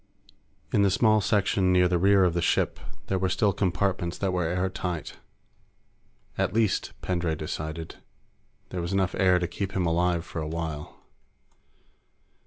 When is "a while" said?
10.41-10.97